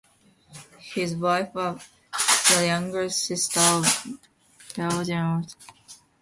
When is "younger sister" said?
2.65-3.59